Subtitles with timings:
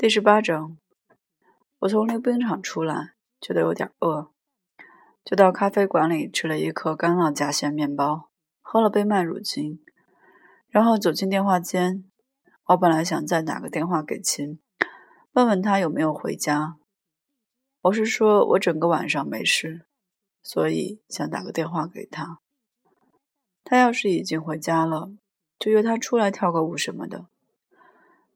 [0.00, 0.78] 第十八章，
[1.80, 4.30] 我从溜冰场出来，觉得有点饿，
[5.22, 8.30] 就到咖啡馆里吃了一颗干酪夹馅面包，
[8.62, 9.84] 喝了杯麦乳精，
[10.70, 12.10] 然后走进电话间。
[12.68, 14.58] 我本来想再打个电话给秦，
[15.32, 16.78] 问问他有没有回家。
[17.82, 19.84] 我是说我整个晚上没事，
[20.42, 22.38] 所以想打个电话给他。
[23.62, 25.10] 他要是已经回家了，
[25.58, 27.26] 就约他出来跳个舞什么的。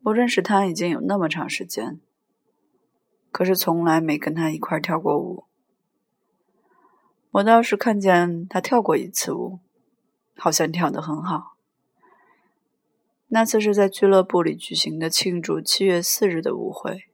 [0.05, 1.99] 我认识他已经有那么长时间，
[3.33, 5.45] 可是从来没跟他一块跳过舞。
[7.31, 9.61] 我倒是看见他跳过一次舞，
[10.37, 11.57] 好像跳得很好。
[13.29, 17.07] 那次是在俱乐部里举行的庆祝七月四日的舞会。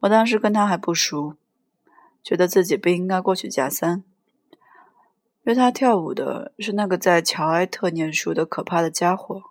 [0.00, 1.36] 我当时跟他还不熟，
[2.22, 4.02] 觉得自己不应该过去加三。
[5.42, 9.42] 约他跳舞的是那个在乔埃特念书的可怕的家伙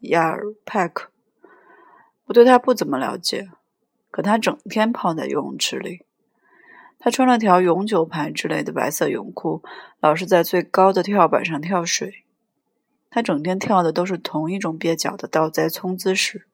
[0.00, 1.10] 亚尔·派克。
[2.26, 3.50] 我对他不怎么了解，
[4.10, 6.02] 可他整天泡在游泳池里。
[6.98, 9.62] 他穿了条永久牌之类的白色泳裤，
[10.00, 12.24] 老是在最高的跳板上跳水。
[13.10, 16.46] 他整天跳的都是同一种蹩脚的倒栽葱姿势。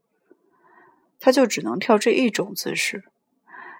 [1.18, 3.04] 他就只能跳这一种姿势，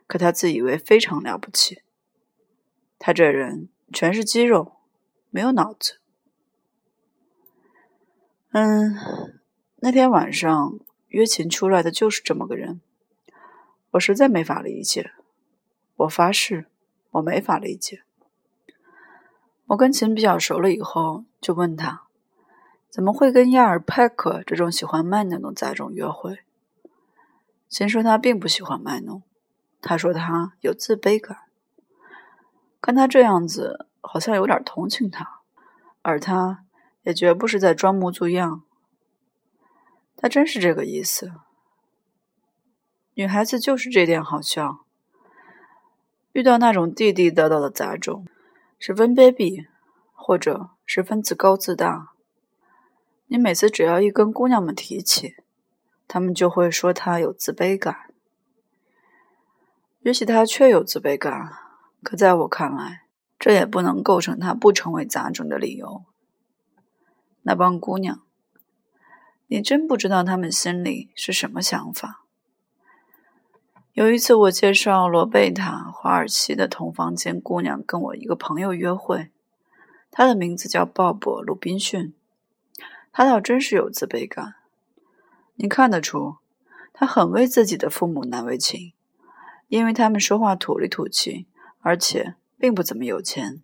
[0.06, 1.83] 可他自以为非常了不起。
[2.98, 4.77] 他这人全是肌肉，
[5.28, 5.98] 没有脑子。
[8.52, 8.97] 嗯，
[9.80, 10.78] 那天晚上。
[11.12, 12.80] 约琴出来的就是这么个人，
[13.92, 15.12] 我实在没法理解。
[15.96, 16.64] 我发誓，
[17.10, 18.02] 我没法理解。
[19.66, 22.05] 我跟琴比较熟了以后，就问他
[22.88, 26.38] 怎么会跟亚尔派克这种喜欢卖弄的杂种约会。
[27.68, 29.22] 琴说他并不喜欢卖弄，
[29.83, 31.40] 他说他有自卑感。
[32.80, 35.40] 看他这样子，好像有点同情他，
[36.00, 36.64] 而他
[37.02, 38.62] 也绝不是在装模作样。
[40.23, 41.33] 他真是这个意思。
[43.15, 44.84] 女孩子就是这点好笑，
[46.31, 48.25] 遇到那种地地道道的杂种，
[48.79, 49.67] 十分卑鄙，
[50.13, 52.13] 或者十分自高自大。
[53.27, 55.35] 你每次只要一跟姑娘们提起，
[56.07, 58.14] 她们就会说她有自卑感。
[60.02, 61.52] 也许她确有自卑感，
[62.05, 63.07] 可在我看来，
[63.41, 66.05] 这也不能构成她不成为杂种的理由。
[67.42, 68.23] 那帮姑娘。
[69.52, 72.24] 你真不知道他们心里是什么想法。
[73.92, 79.30] 有一次，我介绍罗贝塔·华尔西的同房间姑娘跟我一个朋友约会，
[80.11, 82.14] 她的名字叫鲍勃·鲁滨逊。
[83.13, 84.55] 她倒真是有自卑感，
[85.57, 86.36] 你看得出，
[86.95, 88.95] 她很为自己的父母难为情，
[89.69, 91.45] 因为他们说话土里土气，
[91.83, 93.61] 而且并不怎么有钱。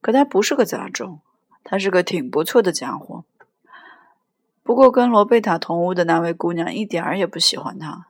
[0.00, 1.20] 可他不是个杂种，
[1.62, 3.24] 他是个挺不错的家伙。
[4.68, 8.06] 不过，跟罗贝塔同屋的那位姑娘一点儿也不喜欢他。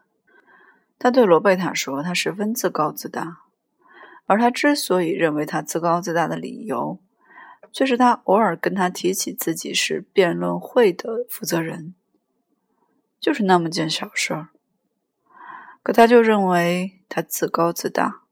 [0.98, 3.42] 他对罗贝塔说：“他十分自高自大，
[4.26, 6.98] 而他之所以认为他自高自大的理由，
[7.70, 11.94] 却是他偶尔跟他提起自己是辩论会的负责人，
[13.20, 14.48] 就是那么件小事儿。
[15.84, 18.22] 可他就认为他自高自大。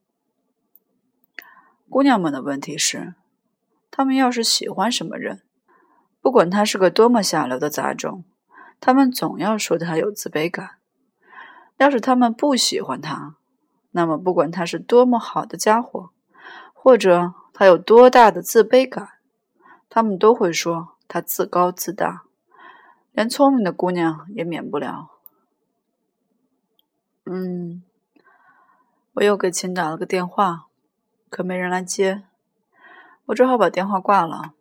[1.88, 3.15] 姑娘们的问题是，
[3.92, 5.42] 他们要是喜欢什么人。”
[6.26, 8.25] 不管他是个多么下流的杂种，
[8.81, 10.78] 他们总要说他有自卑感。
[11.76, 13.37] 要是他们不喜欢他，
[13.92, 16.10] 那么不管他是多么好的家伙，
[16.75, 19.09] 或者他有多大的自卑感，
[19.88, 22.25] 他们都会说他自高自大。
[23.12, 25.10] 连聪明的姑娘也免不了。
[27.25, 27.84] 嗯，
[29.12, 30.66] 我又给秦打了个电话，
[31.31, 32.25] 可没人来接，
[33.26, 34.54] 我只好把电话挂了。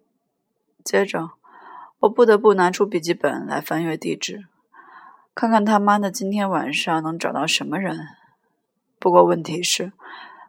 [0.84, 1.32] 接着。
[2.00, 4.46] 我不得不拿出笔记本来翻阅地址，
[5.34, 7.98] 看看他妈的今天晚上能找到什么人。
[9.00, 9.94] 不过问题是，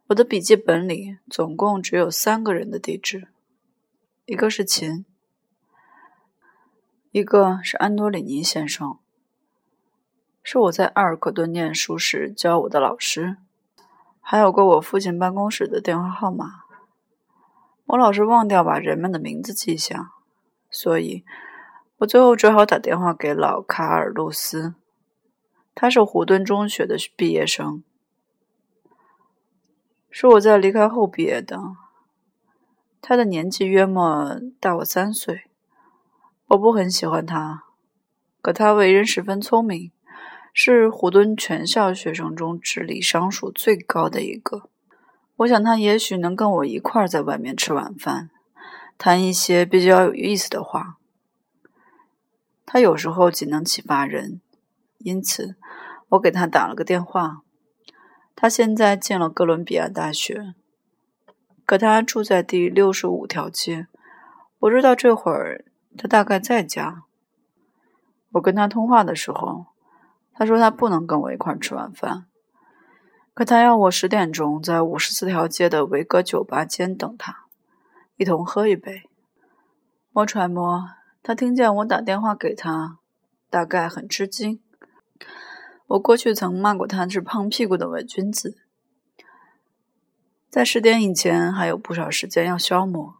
[0.08, 3.28] 我的笔记本里总共只有三个人的地址，
[4.26, 5.06] 一个是秦，
[7.12, 8.98] 一个是安多里尼先生，
[10.42, 13.36] 是我在阿尔克顿念书时教我的老师，
[14.20, 16.64] 还有个我父亲办公室的电话号码。
[17.86, 20.12] 我老是忘掉把人们的名字记下。
[20.68, 21.24] 所以，
[21.98, 24.74] 我最后只好打电话给老卡尔路斯，
[25.74, 27.82] 他是胡敦中学的毕业生，
[30.10, 31.58] 是我在离开后毕业的。
[33.00, 35.44] 他的年纪约莫大我三岁，
[36.48, 37.64] 我不很喜欢他，
[38.42, 39.90] 可他为人十分聪明，
[40.52, 44.68] 是胡敦全校学生中智力商数最高的一个。
[45.36, 48.30] 我想他也许能跟我一块在外面吃晚饭。
[48.98, 50.96] 谈一些比较有意思的话，
[52.66, 54.42] 他有时候仅能启发人，
[54.98, 55.56] 因此
[56.10, 57.42] 我给他打了个电话。
[58.34, 60.54] 他现在进了哥伦比亚大学，
[61.64, 63.86] 可他住在第六十五条街。
[64.58, 65.64] 我知道这会儿
[65.96, 67.04] 他大概在家。
[68.32, 69.66] 我跟他通话的时候，
[70.34, 72.26] 他说他不能跟我一块吃晚饭，
[73.32, 77.44] 可他要我十点钟在五十四条街的维格酒吧间等他，
[78.16, 79.08] 一同喝一杯。
[80.12, 80.84] 我揣摩
[81.26, 82.98] 他听见我打电话给他，
[83.50, 84.60] 大概很吃惊。
[85.88, 88.58] 我过去曾骂过他是胖屁股的伪君子。
[90.48, 93.16] 在十点以前还有不少时间要消磨，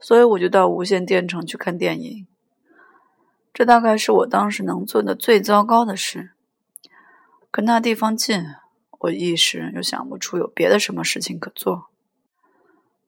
[0.00, 2.26] 所以我就到无线电城去看电影。
[3.52, 6.30] 这大概是我当时能做的最糟糕的事。
[7.50, 8.42] 可那地方近，
[9.00, 11.90] 我一时又想不出有别的什么事情可做。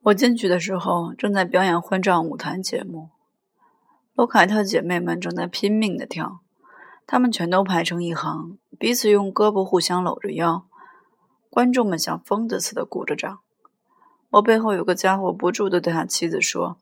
[0.03, 3.09] 我进去的时候，正在表演混账舞台节目，
[4.15, 6.41] 罗凯特姐妹们正在拼命的跳，
[7.05, 10.65] 她们全都排成一行，彼此用胳膊互相搂着腰。
[11.51, 13.41] 观众们像疯子似的鼓着掌。
[14.31, 16.77] 我背后有个家伙不住的对他妻子说：“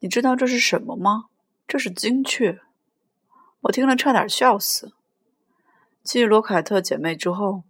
[0.00, 1.24] 你知道这是什么吗？
[1.66, 2.60] 这是精确。”
[3.62, 4.92] 我听了差点笑死。
[6.02, 7.62] 继罗凯特姐妹之后，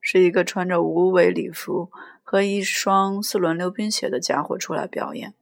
[0.00, 1.90] 是一个穿着无尾礼服
[2.22, 5.34] 和一双四轮溜冰鞋的家伙出来表演。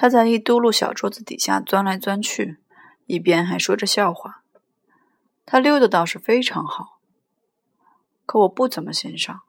[0.00, 2.58] 他在一嘟噜小桌子底下钻来钻去，
[3.06, 4.44] 一边还说着笑话。
[5.44, 7.00] 他溜的倒是非常好，
[8.24, 9.40] 可我不怎么欣赏，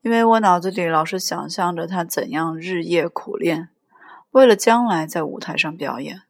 [0.00, 3.68] 因为我脑子里老是想象着他怎样日夜苦练，
[4.30, 6.22] 为了将来在舞台上表演。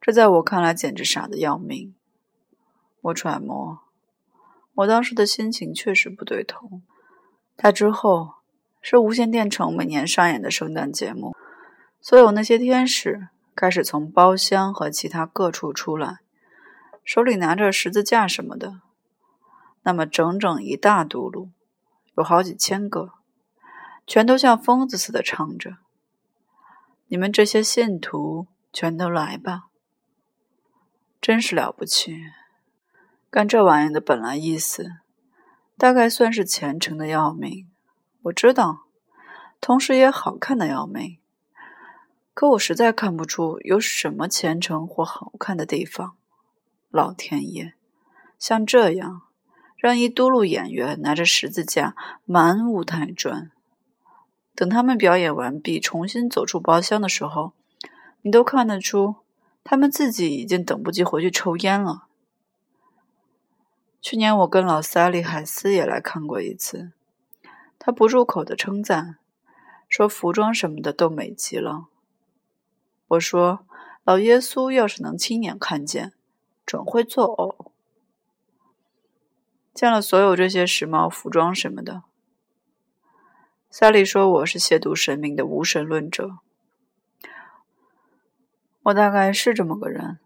[0.00, 1.94] 这在我看来简直傻的要命。
[3.02, 3.80] 我揣摩，
[4.76, 6.80] 我当时的心情确实不对头。
[7.58, 8.36] 他之后
[8.80, 11.36] 是无线电城每年上演的圣诞节目，
[12.00, 16.20] 所有那些天使开始从包厢和其他各处出来，
[17.04, 18.80] 手里拿着十字架什么的。
[19.82, 21.48] 那么整整一大嘟噜，
[22.16, 23.12] 有好几千个，
[24.06, 25.78] 全都像疯子似的唱着
[27.08, 29.68] ：“你们这些信徒，全都来吧！”
[31.20, 32.16] 真是了不起！
[33.30, 34.86] 干这玩意的本来意思，
[35.78, 37.66] 大概算是虔诚的要命。
[38.22, 38.86] 我知道，
[39.60, 41.18] 同时也好看的要命。
[42.34, 46.16] 可我实在看不出有什么虔诚或好看的地方。
[46.90, 47.74] 老天爷，
[48.38, 49.22] 像这样
[49.76, 51.94] 让一嘟噜演员拿着十字架
[52.24, 53.50] 满舞台转，
[54.54, 57.52] 等他们表演完毕，重新走出包厢的时候，
[58.22, 59.16] 你都看得出。
[59.62, 62.06] 他们自己已经等不及回去抽烟了。
[64.00, 66.92] 去年我跟老萨利海斯也来看过一次，
[67.82, 69.16] 他不住口的称赞，
[69.88, 71.86] 说服装什么的都美极了。
[73.08, 73.64] 我说
[74.04, 76.12] 老耶稣要是能亲眼看见，
[76.66, 77.70] 准会作呕。
[79.72, 82.02] 见了所有这些时髦服装什么的，
[83.70, 86.38] 萨利说我是亵渎神明的无神论者。
[88.82, 90.18] 我大概是这么个人。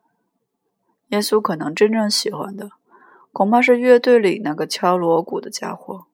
[1.09, 2.73] 耶稣可能真正喜欢的，
[3.33, 6.07] 恐怕是乐队里那个敲锣鼓的家伙。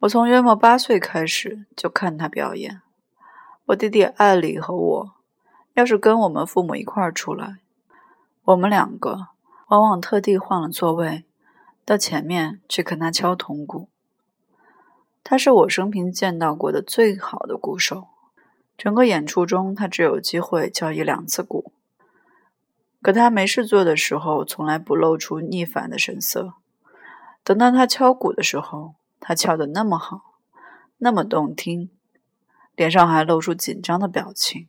[0.00, 2.82] 我从约莫八岁开始就看他表演。
[3.66, 5.12] 我弟弟艾里和我，
[5.72, 7.56] 要是跟我们父母一块儿出来，
[8.44, 9.28] 我们两个
[9.68, 11.24] 往往特地换了座位，
[11.84, 13.88] 到前面去看他敲铜鼓。
[15.24, 18.08] 他是我生平见到过的最好的鼓手。
[18.76, 21.72] 整个演出中，他只有机会敲一两次鼓。
[23.00, 26.52] 可他没事做的时候，从来不露出逆反的神色。
[27.42, 30.38] 等到他敲鼓的时候，他翘得那么好，
[30.98, 31.90] 那么动听，
[32.74, 34.68] 脸上还露出紧张的表情。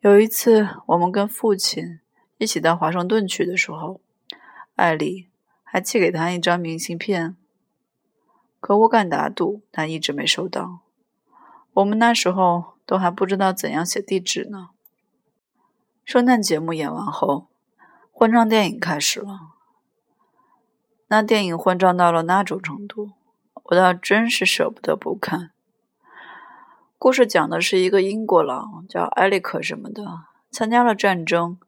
[0.00, 2.00] 有一次，我们跟父亲
[2.36, 4.00] 一起到华盛顿去的时候，
[4.76, 5.28] 艾丽
[5.64, 7.36] 还寄给他一张明信片，
[8.60, 10.80] 可我敢打赌，他一直没收到。
[11.74, 14.70] 我们那时候都还不知道怎样写地址呢。
[16.04, 17.48] 圣诞节目演完后，
[18.12, 19.57] 混账电影开始了。
[21.08, 23.12] 那电影混账到了那种程度，
[23.64, 25.52] 我倒真是舍不得不看。
[26.98, 30.04] 故事讲的是一个英国佬叫埃里克什么的，
[30.50, 31.58] 参加了战争，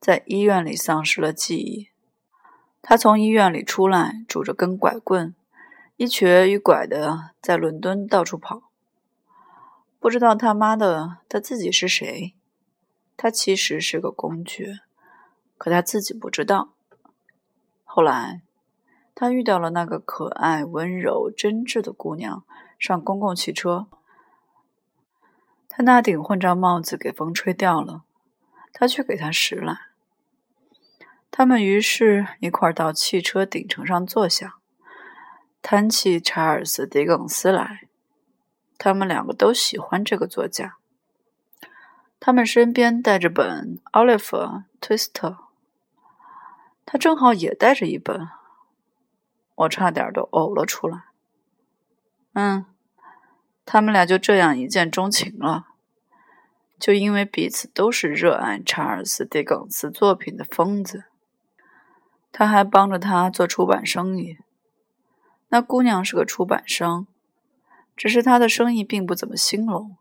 [0.00, 1.88] 在医院里丧失了记忆。
[2.82, 5.34] 他从医院里出来，拄着根拐棍，
[5.96, 8.62] 一瘸一拐的在伦敦到处跑。
[10.00, 12.34] 不知道他妈的他自己是谁，
[13.16, 14.80] 他其实是个公爵，
[15.56, 16.70] 可他自己不知道。
[17.84, 18.42] 后来，
[19.20, 22.44] 他遇到了那个可爱、温柔、真挚的姑娘，
[22.78, 23.88] 上公共汽车。
[25.68, 28.04] 他那顶混账帽子给风吹掉了，
[28.72, 29.88] 他却给他拾来。
[31.32, 34.58] 他们于是一块到汽车顶层上坐下，
[35.60, 37.88] 谈起查尔斯·狄更斯来。
[38.78, 40.76] 他们两个都喜欢这个作家。
[42.20, 44.36] 他们身边带着本《奥利弗·
[44.80, 45.28] 推斯特》，
[46.86, 48.28] 他正好也带着一本。
[49.58, 51.06] 我差点都呕了出来。
[52.34, 52.64] 嗯，
[53.64, 55.66] 他们俩就这样一见钟情了，
[56.78, 61.04] 就因为彼此都是热爱查尔斯·狄更斯作品的疯子。
[62.30, 64.38] 他还帮着他做出版生意。
[65.48, 67.08] 那姑娘是个出版商，
[67.96, 69.96] 只是他的生意并不怎么兴隆，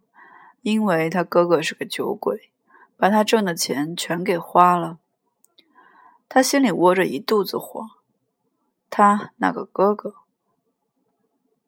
[0.62, 2.52] 因为他哥哥是个酒鬼，
[2.96, 5.00] 把他挣的钱全给花了。
[6.30, 7.88] 他心里窝着一肚子火。
[8.98, 10.16] 他那个哥哥，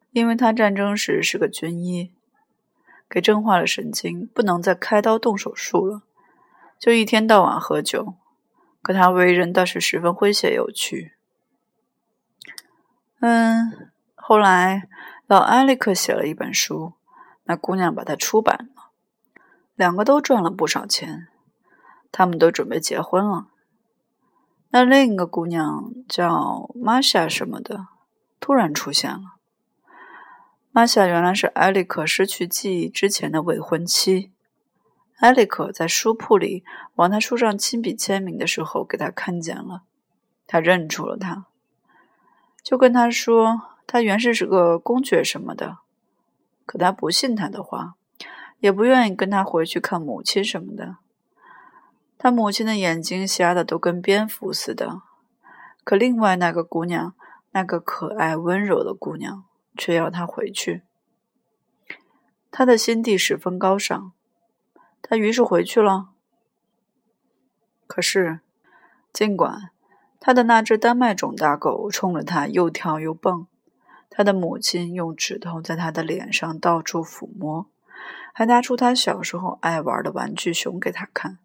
[0.10, 2.12] 因为他战争时是个军医，
[3.08, 6.02] 给震坏了神经，不能再开刀动手术了，
[6.80, 8.16] 就一天到晚喝酒。
[8.82, 11.14] 可他为人倒是十分诙谐有趣。
[13.20, 14.90] 嗯，后来
[15.28, 16.94] 老埃里克写了一本书，
[17.44, 18.90] 那姑娘把它出版了，
[19.76, 21.28] 两个都赚了不少钱，
[22.12, 23.50] 他们都准备结婚了。
[24.72, 27.88] 那另一个姑娘叫玛夏什么的，
[28.40, 29.38] 突然出现了。
[30.72, 34.32] 玛夏原来是埃里克失去记忆之前的未婚妻。
[35.18, 36.64] 埃里克在书铺里
[36.96, 39.82] 往他书上亲笔签名的时候，给他看见了，
[40.46, 41.48] 他认出了他，
[42.64, 45.80] 就跟他说他原是是个公爵什么的。
[46.68, 47.96] 可他不信他的话，
[48.60, 50.98] 也不愿意跟他回去看母亲什么的。
[52.22, 55.02] 他母亲的眼睛瞎的都跟蝙蝠似的，
[55.86, 57.16] 可另外那个姑娘，
[57.52, 59.46] 那个可爱温柔的姑娘，
[59.78, 60.82] 却要他回去。
[62.52, 64.12] 他的心地十分高尚，
[65.02, 66.10] 他于是回去了。
[67.88, 68.42] 可是，
[69.14, 69.70] 尽管
[70.20, 73.48] 他的那只丹麦种大狗冲着他又跳又蹦，
[74.10, 77.68] 他的母亲用指头在他的脸上到处抚摸，
[78.34, 81.38] 还拿出他小时候爱玩的玩具熊给他看。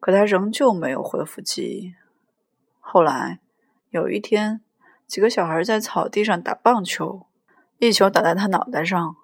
[0.00, 1.94] 可他仍旧没有恢复记忆。
[2.80, 3.40] 后来
[3.90, 4.60] 有一天，
[5.06, 7.26] 几个小孩在草地上打棒球，
[7.78, 9.16] 一球打在他脑袋上，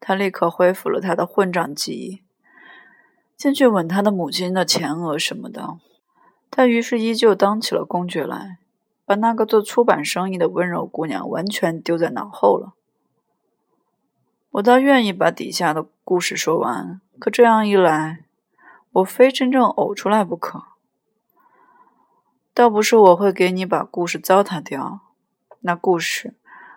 [0.00, 2.22] 他立刻恢复了他的混账记忆，
[3.36, 5.78] 进去吻他的母亲的前额什么的。
[6.50, 8.58] 他于是依旧当起了公爵来，
[9.04, 12.74] 把那个做出版生意的温柔姑娘完全丢在脑后了。
[14.52, 18.23] 我倒愿意把底下的故事说完，可这样一来。
[18.94, 20.64] 我非真正呕出来不可。
[22.52, 25.00] 倒不是我会给你把故事糟蹋掉，
[25.60, 26.34] 那故事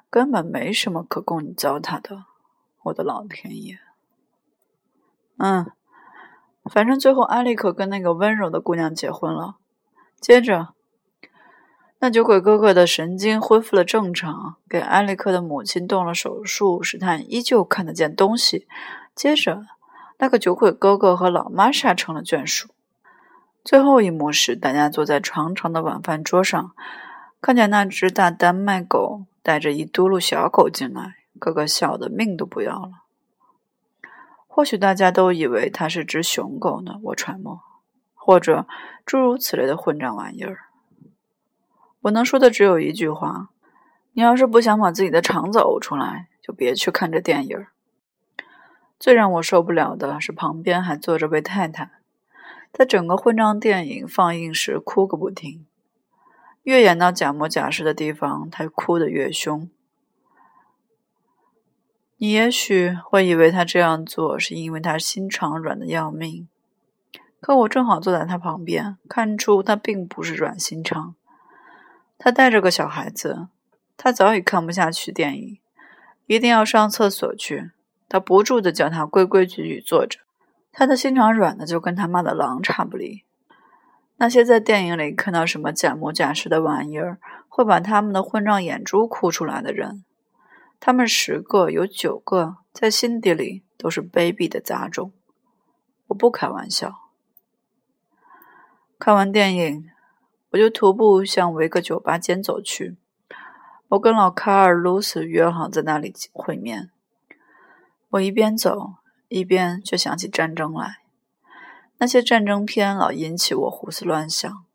[0.10, 2.26] 根本没什么可供你糟蹋的，
[2.86, 3.78] 我的老天爷！
[5.38, 5.72] 嗯，
[6.66, 9.58] 反正最后艾利克跟那个温柔的姑娘结婚了。
[10.20, 10.70] 接着，
[12.00, 18.68] 那酒鬼哥哥的神经恢复了正常，给艾利克的母亲动了手术，使他依旧看得见东西。
[19.14, 19.68] 接着。
[20.20, 22.70] 那个酒鬼哥哥和老玛莎成了眷属。
[23.64, 26.72] 最后一幕是，大家坐在长长的晚饭桌上，
[27.42, 33.04] 看见那只大丹麦狗带着一嘟噜小狗进来，个个笑得命都不要了。
[34.48, 37.62] 或许大家都以为它是只熊狗呢，我揣摩，
[38.16, 38.66] 或者
[39.06, 40.62] 诸如此类的混账玩意儿。
[42.02, 43.50] 我能说的只有一句话：
[44.14, 47.68] 你要是不想把自己的肠子呕出来，就别去看这电影。
[49.00, 51.92] 最让我受不了的是，旁边还坐着位太太，
[52.72, 55.66] 在整个混账电影放映时哭个不停，
[56.64, 59.70] 越演到假模假式的地方，她哭得越凶。
[62.18, 66.48] 你也许会以为她这样做是因为她心肠软的要命，
[67.40, 71.14] 可我正好坐在她旁边，看出她并不是软心肠。
[72.18, 73.50] 她带着个小孩子，
[73.96, 75.60] 她早已看不下去电影，
[76.26, 77.70] 一定要上厕所去。
[78.10, 80.20] 他不住的叫他规规矩矩坐着，
[80.72, 83.24] 他的心肠软的就跟他妈的狼差不离。
[84.18, 90.04] 那些在电影里看到什么假模假式的玩意儿，会把他们的混账眼珠哭出来的人，
[90.80, 95.12] 他们十个有九个在心底里都是卑鄙的杂种。
[96.08, 96.96] 我不开玩笑。
[98.98, 99.90] 看完电影，
[100.52, 102.98] 我就徒步向维克酒吧间走去。
[103.90, 106.90] 我跟老卡尔·卢斯约好在那里会面。
[108.10, 108.94] 我一边走
[109.28, 111.00] 一边就想起战争来，
[111.98, 114.66] 那些战争片老引起我胡思乱想。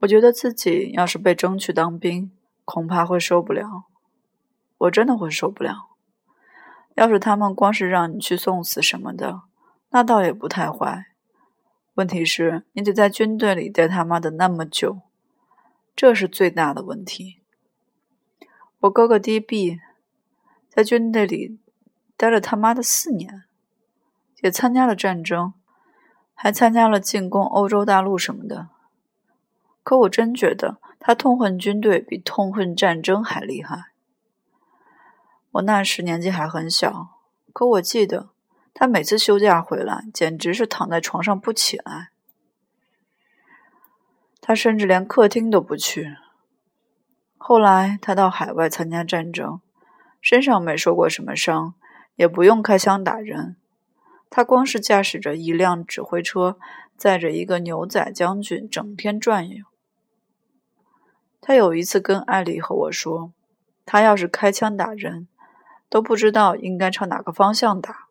[0.00, 2.30] 我觉得自己要是被征去当兵，
[2.64, 3.84] 恐怕会受不了。
[4.78, 5.90] 我真的会受不了。
[6.94, 9.42] 要是他们光是让你去送死什么的，
[9.90, 11.06] 那倒也不太坏。
[11.94, 15.00] 问题是，你得在军队里待他妈的那么久，
[15.96, 17.38] 这是最大的问题。
[18.80, 19.78] 我哥哥 D.B
[20.68, 21.58] 在军队里
[22.16, 23.44] 待了他妈的四年，
[24.42, 25.54] 也参加了战争，
[26.34, 28.68] 还参加了进攻欧洲大陆什么的。
[29.82, 33.92] 可我真觉得他痛恨军队比痛恨战争还厉害。
[35.52, 37.18] 我那时年纪还很小，
[37.52, 38.30] 可我记得
[38.72, 42.10] 他每次休假回来，简直是躺在床上不起来。
[44.40, 46.16] 他甚至连客厅都不去。
[47.36, 49.60] 后来他到海外参加战争，
[50.20, 51.74] 身上没受过什么伤，
[52.16, 53.56] 也不用开枪打人。
[54.30, 56.58] 他光是驾驶着一辆指挥车，
[56.96, 59.66] 载着一个牛仔将军，整天转悠。
[61.40, 63.32] 他有一次跟艾丽和我说，
[63.84, 65.28] 他要是开枪打人，
[65.88, 68.08] 都不知道应该朝哪个方向打。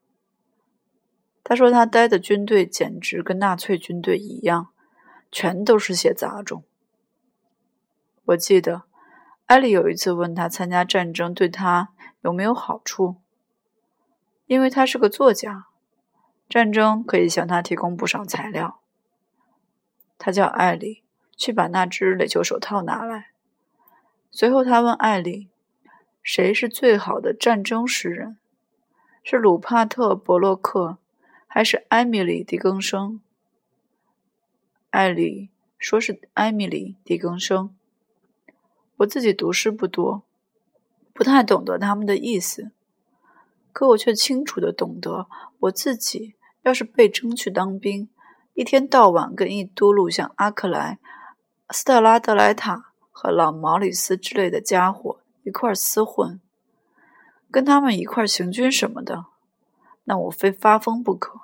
[1.43, 4.70] 他说他待的军队简直跟纳粹军队一样，
[5.31, 6.63] 全都是些杂种。
[8.25, 8.84] 我记得。
[9.48, 11.89] 艾丽有一次问他参加战争对他
[12.22, 13.17] 有没有好处，
[14.51, 15.67] 因为他是个作家，
[16.50, 18.81] 战争可以向他提供不少材料。
[20.17, 21.03] 他叫艾丽
[21.38, 23.29] 去把那只垒球手套拿来。
[24.29, 25.48] 随后他问艾丽
[26.22, 28.39] ：“谁是最好的战争诗人？
[29.24, 30.98] 是鲁帕特·伯洛克，
[31.48, 33.22] 还是艾米丽·狄更生？”
[34.91, 37.74] 艾丽说是艾米丽·狄更生。
[38.98, 40.24] 我自己读诗不多，
[41.13, 42.72] 不太懂得他们的意思，
[43.73, 45.27] 可我却清楚的懂得，
[45.59, 48.09] 我自己要是被征去当兵，
[48.53, 50.99] 一天到晚跟一嘟噜像阿克莱、
[51.69, 56.39] 斯特拉德莱塔和老毛里斯之类的家伙一块厮混，
[57.49, 59.25] 跟他们一块行军什么的，
[60.03, 61.41] 那我非发疯不可。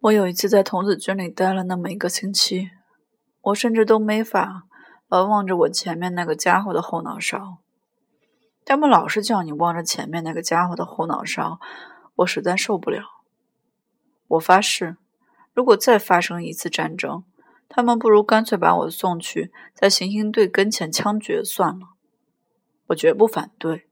[0.00, 2.70] 我有一次在童子军里待了那么一个星期，
[3.40, 4.64] 我甚至都没法。
[5.08, 7.58] 老望着我前面那个家伙的后脑勺，
[8.68, 11.58] 他们老是叫你望着前面那个家伙的后脑勺，
[12.16, 13.02] 我实在受不了。
[14.26, 14.98] 我发誓，
[15.54, 17.24] 如果再发生一次战争，
[17.66, 21.94] 他们不如干脆把我送去在行刑队跟前枪决算了。
[22.88, 23.88] 我绝不反对。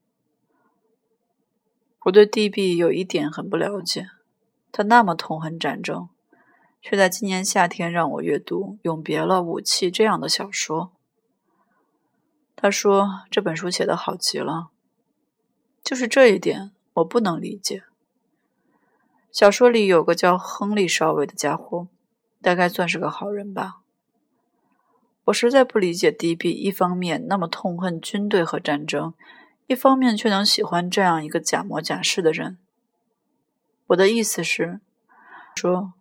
[2.01, 4.11] 我对 D.B 有一点很不了解，
[4.71, 6.09] 他那么痛恨战争，
[6.83, 10.91] 却在今年夏天让我阅读《永别了，武器》这样的小说。
[12.59, 14.69] 他说：“这本书写的好极了，
[15.83, 17.83] 就是这一点我不能理解。
[19.31, 21.87] 小说里有个叫亨利少尉的家伙，
[22.41, 23.81] 大概算是个好人吧。
[25.25, 26.49] 我实在不理解 D.B.
[26.49, 29.13] 一方面那么痛恨军队和战争，
[29.67, 32.57] 一方面却能喜欢这样一个假模假式的人。
[33.87, 34.79] 我的意思是，
[35.55, 35.93] 说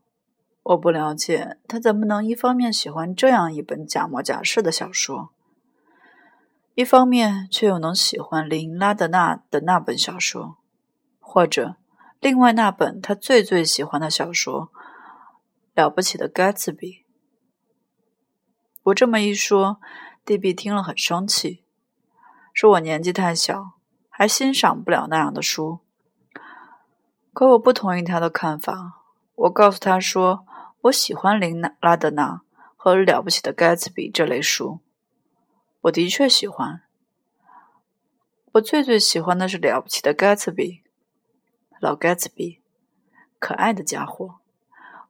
[0.63, 5.29] 我不了解他怎么能一方面喜欢这样一本假模假式的小说。”
[6.77, 10.59] 一方面却又能喜欢林拉德纳的那本小说，
[11.19, 11.77] 或者
[12.21, 14.65] 另外那本他最最喜欢的小说
[15.75, 16.89] 《了不起的盖茨比》。
[18.83, 19.81] 我这么一说，
[20.23, 21.65] 弟弟听了很生气，
[22.53, 23.71] 说我年纪太小，
[24.11, 25.79] 还欣赏不了那样的书。
[27.33, 29.01] 可我不同意他的看法。
[29.35, 30.45] 我告诉他说，
[30.83, 32.43] 我喜欢林拉德纳
[32.77, 34.81] 和《了不起的盖茨比》这类书。
[35.87, 36.83] 我的确喜欢，
[38.53, 40.83] 我最最喜欢的是了不起的盖茨比，
[41.79, 42.61] 老盖茨比，
[43.39, 44.41] 可爱的家伙，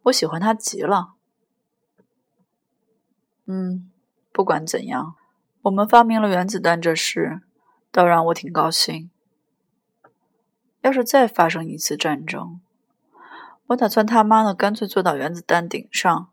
[0.02, 1.14] 我喜欢他极了。
[3.46, 3.90] 嗯，
[4.32, 5.16] 不管怎样，
[5.62, 7.40] 我们发明了原子弹这事，
[7.90, 9.10] 倒让我挺高兴。
[10.82, 12.60] 要是再发生一次战争，
[13.68, 16.30] 我打算他妈的干脆坐到原子弹顶上，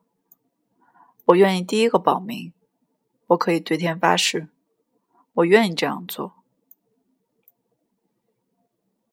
[1.28, 2.52] 我愿意第一个保命。
[3.34, 4.48] 我可以对天发誓，
[5.34, 6.43] 我愿意这样做。